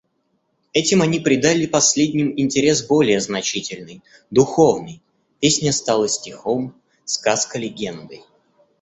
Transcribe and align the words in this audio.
Этим 0.73 1.03
они 1.03 1.19
придали 1.19 1.67
последним 1.67 2.33
интерес 2.35 2.81
более 2.83 3.19
значительный, 3.21 4.01
духовный; 4.31 4.99
песня 5.39 5.71
стала 5.71 6.09
стихом, 6.09 6.73
сказка 7.05 7.59
легендой. 7.59 8.23